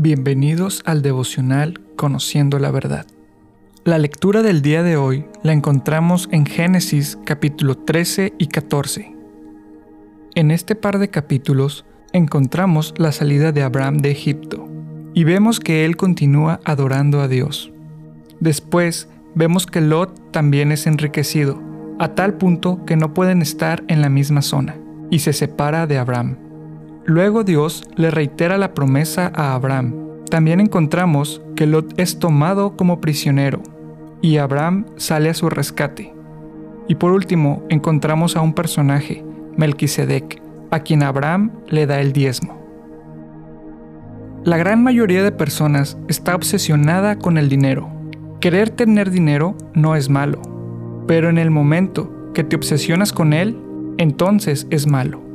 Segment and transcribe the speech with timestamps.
[0.00, 3.04] Bienvenidos al devocional Conociendo la Verdad.
[3.84, 9.16] La lectura del día de hoy la encontramos en Génesis capítulo 13 y 14.
[10.36, 14.68] En este par de capítulos encontramos la salida de Abraham de Egipto
[15.14, 17.72] y vemos que él continúa adorando a Dios.
[18.38, 21.60] Después vemos que Lot también es enriquecido,
[21.98, 24.76] a tal punto que no pueden estar en la misma zona,
[25.10, 26.47] y se separa de Abraham.
[27.08, 29.94] Luego Dios le reitera la promesa a Abraham.
[30.30, 33.62] También encontramos que Lot es tomado como prisionero
[34.20, 36.12] y Abraham sale a su rescate.
[36.86, 39.24] Y por último encontramos a un personaje,
[39.56, 42.60] Melquisedec, a quien Abraham le da el diezmo.
[44.44, 47.88] La gran mayoría de personas está obsesionada con el dinero.
[48.38, 50.42] Querer tener dinero no es malo,
[51.06, 53.58] pero en el momento que te obsesionas con él,
[53.96, 55.27] entonces es malo.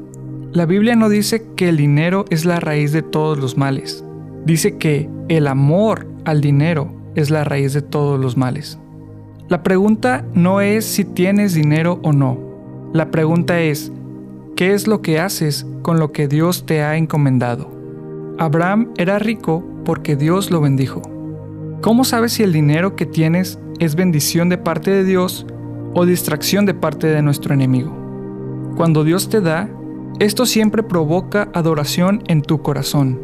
[0.54, 4.06] La Biblia no dice que el dinero es la raíz de todos los males.
[4.46, 8.78] Dice que el amor al dinero es la raíz de todos los males.
[9.50, 12.38] La pregunta no es si tienes dinero o no.
[12.94, 13.92] La pregunta es,
[14.56, 17.72] ¿qué es lo que haces con lo que Dios te ha encomendado?
[18.38, 21.02] Abraham era rico porque Dios lo bendijo.
[21.82, 25.48] ¿Cómo sabes si el dinero que tienes es bendición de parte de Dios
[25.96, 27.92] o distracción de parte de nuestro enemigo?
[28.76, 29.68] Cuando Dios te da,
[30.20, 33.20] esto siempre provoca adoración en tu corazón,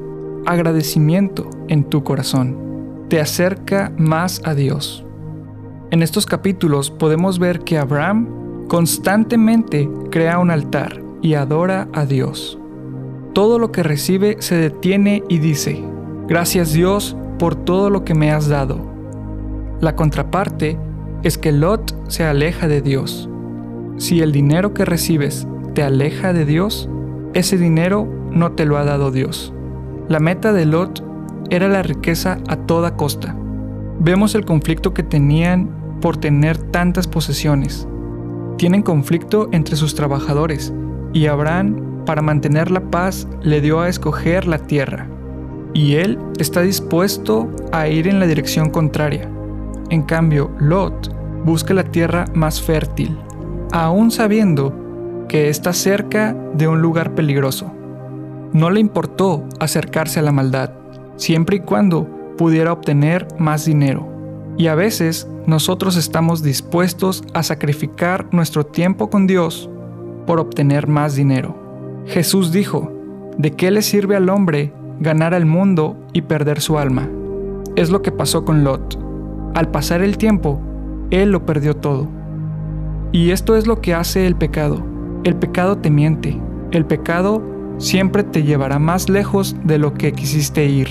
[0.45, 3.05] agradecimiento en tu corazón.
[3.09, 5.05] Te acerca más a Dios.
[5.91, 12.59] En estos capítulos podemos ver que Abraham constantemente crea un altar y adora a Dios.
[13.33, 15.83] Todo lo que recibe se detiene y dice,
[16.27, 18.79] gracias Dios por todo lo que me has dado.
[19.79, 20.77] La contraparte
[21.21, 23.29] es que Lot se aleja de Dios.
[23.97, 26.89] Si el dinero que recibes te aleja de Dios,
[27.33, 29.53] ese dinero no te lo ha dado Dios.
[30.07, 31.03] La meta de Lot
[31.49, 33.35] era la riqueza a toda costa.
[33.99, 35.69] Vemos el conflicto que tenían
[36.01, 37.87] por tener tantas posesiones.
[38.57, 40.73] Tienen conflicto entre sus trabajadores
[41.13, 45.07] y Abraham, para mantener la paz, le dio a escoger la tierra.
[45.73, 49.29] Y él está dispuesto a ir en la dirección contraria.
[49.89, 51.13] En cambio, Lot
[51.45, 53.17] busca la tierra más fértil,
[53.71, 54.88] aún sabiendo
[55.29, 57.71] que está cerca de un lugar peligroso.
[58.51, 60.71] No le importó acercarse a la maldad,
[61.15, 64.09] siempre y cuando pudiera obtener más dinero.
[64.57, 69.69] Y a veces nosotros estamos dispuestos a sacrificar nuestro tiempo con Dios
[70.25, 71.55] por obtener más dinero.
[72.07, 72.91] Jesús dijo,
[73.37, 77.07] ¿de qué le sirve al hombre ganar el mundo y perder su alma?
[77.75, 78.99] Es lo que pasó con Lot.
[79.53, 80.59] Al pasar el tiempo,
[81.11, 82.07] él lo perdió todo.
[83.11, 84.88] Y esto es lo que hace el pecado
[85.23, 86.39] el pecado te miente.
[86.71, 87.41] El pecado
[87.77, 90.87] siempre te llevará más lejos de lo que quisiste ir.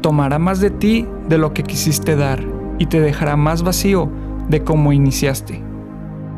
[0.00, 2.42] Tomará más de ti de lo que quisiste dar
[2.78, 4.10] y te dejará más vacío
[4.48, 5.62] de cómo iniciaste.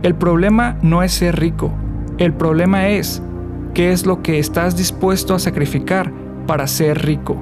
[0.03, 1.71] El problema no es ser rico.
[2.19, 3.23] El problema es
[3.73, 6.13] qué es lo que estás dispuesto a sacrificar
[6.47, 7.37] para ser rico.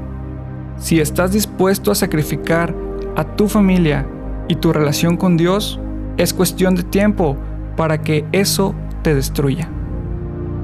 [0.76, 2.74] Si estás dispuesto a sacrificar
[3.16, 4.06] a tu familia
[4.48, 5.80] y tu relación con Dios,
[6.16, 7.36] es cuestión de tiempo
[7.76, 9.68] para que eso te destruya.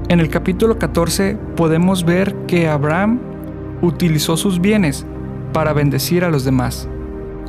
[0.09, 3.19] En el capítulo 14 podemos ver que Abraham
[3.81, 5.05] utilizó sus bienes
[5.51, 6.87] para bendecir a los demás.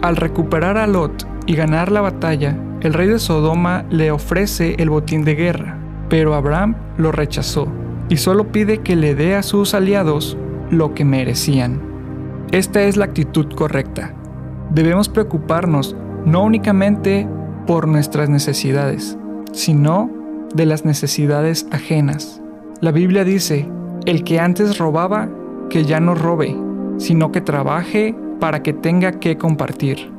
[0.02, 4.90] Al recuperar a Lot y ganar la batalla, el rey de Sodoma le ofrece el
[4.90, 7.68] botín de guerra, pero Abraham lo rechazó
[8.08, 10.36] y solo pide que le dé a sus aliados
[10.68, 11.80] lo que merecían.
[12.50, 14.14] Esta es la actitud correcta.
[14.70, 15.94] Debemos preocuparnos
[16.24, 17.28] no únicamente
[17.68, 19.16] por nuestras necesidades,
[19.52, 20.10] sino
[20.54, 22.42] de las necesidades ajenas.
[22.80, 23.68] La Biblia dice,
[24.06, 25.28] el que antes robaba,
[25.68, 26.56] que ya no robe,
[26.98, 30.12] sino que trabaje para que tenga que compartir.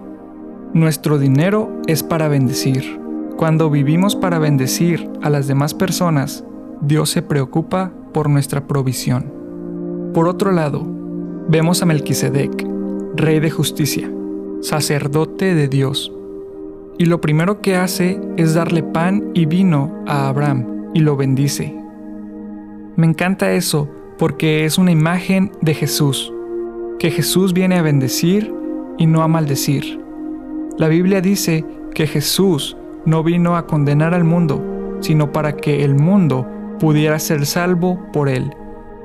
[0.73, 2.99] Nuestro dinero es para bendecir.
[3.37, 6.43] Cuando vivimos para bendecir a las demás personas,
[6.81, 9.31] Dios se preocupa por nuestra provisión.
[10.13, 10.85] Por otro lado,
[11.47, 12.67] vemos a Melquisedec,
[13.15, 14.11] rey de justicia,
[14.61, 16.11] sacerdote de Dios.
[16.97, 21.79] Y lo primero que hace es darle pan y vino a Abraham y lo bendice.
[22.99, 23.87] Me encanta eso
[24.17, 26.33] porque es una imagen de Jesús,
[26.99, 28.53] que Jesús viene a bendecir
[28.97, 30.03] y no a maldecir.
[30.77, 31.63] La Biblia dice
[31.95, 32.75] que Jesús
[33.05, 36.45] no vino a condenar al mundo, sino para que el mundo
[36.77, 38.53] pudiera ser salvo por él.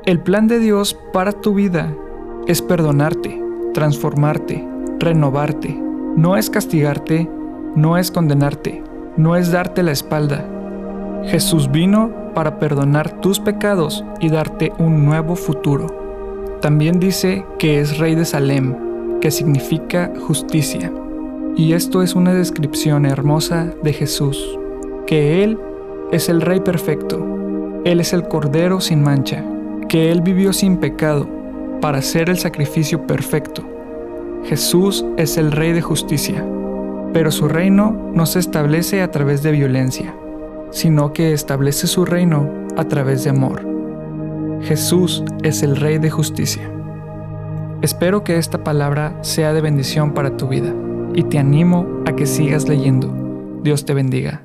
[0.06, 1.94] El plan de Dios para tu vida
[2.48, 3.40] es perdonarte,
[3.74, 4.66] transformarte,
[4.98, 5.72] renovarte.
[6.16, 7.30] No es castigarte,
[7.76, 8.82] no es condenarte,
[9.16, 10.44] no es darte la espalda.
[11.26, 16.58] Jesús vino para perdonar tus pecados y darte un nuevo futuro.
[16.60, 20.92] También dice que es rey de Salem, que significa justicia.
[21.56, 24.58] Y esto es una descripción hermosa de Jesús,
[25.06, 25.58] que Él
[26.10, 27.24] es el Rey perfecto,
[27.84, 29.44] Él es el Cordero sin mancha,
[29.88, 31.28] que Él vivió sin pecado
[31.80, 33.62] para ser el sacrificio perfecto.
[34.44, 36.44] Jesús es el Rey de justicia,
[37.12, 40.14] pero su reino no se establece a través de violencia,
[40.74, 43.64] sino que establece su reino a través de amor.
[44.62, 46.68] Jesús es el Rey de justicia.
[47.80, 50.74] Espero que esta palabra sea de bendición para tu vida
[51.14, 53.14] y te animo a que sigas leyendo.
[53.62, 54.43] Dios te bendiga.